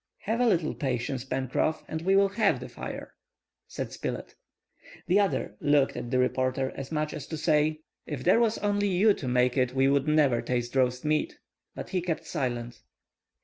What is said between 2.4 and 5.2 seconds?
the fire," said Spilett. The